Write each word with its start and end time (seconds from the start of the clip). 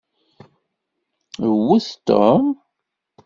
Wet 1.67 1.87
Tom! 2.07 2.43